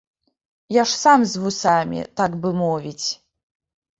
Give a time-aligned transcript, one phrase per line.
[0.75, 3.07] Я ж сам з вусамі, так бы мовіць!